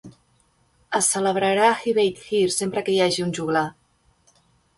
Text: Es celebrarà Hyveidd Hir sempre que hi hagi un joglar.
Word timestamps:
Es 0.99 1.09
celebrarà 1.15 1.67
Hyveidd 1.83 2.25
Hir 2.31 2.41
sempre 2.57 2.85
que 2.89 2.95
hi 2.95 2.99
hagi 3.09 3.27
un 3.27 3.37
joglar. 3.41 3.65